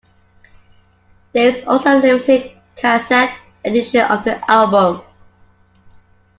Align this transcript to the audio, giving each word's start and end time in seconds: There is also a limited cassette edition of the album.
There 1.31 1.47
is 1.47 1.63
also 1.67 1.95
a 1.95 1.99
limited 1.99 2.53
cassette 2.75 3.37
edition 3.63 4.01
of 4.01 4.23
the 4.23 4.41
album. 4.49 5.03